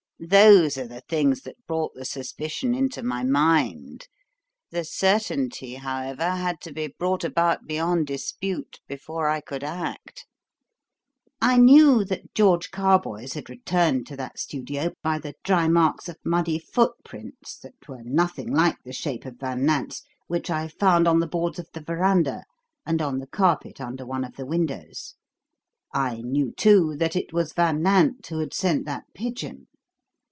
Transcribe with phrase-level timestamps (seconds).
[0.23, 4.07] Those are the things that brought the suspicion into my mind;
[4.69, 10.27] the certainty, however, had to be brought about beyond dispute before I could act.
[11.41, 16.17] "I knew that George Carboys had returned to that studio by the dry marks of
[16.23, 21.19] muddy footprints, that were nothing like the shape of Van Nant's, which I found on
[21.19, 22.43] the boards of the verandah
[22.85, 25.15] and on the carpet under one of the windows;
[25.95, 29.65] I knew, too, that it was Van Nant who had sent that pigeon.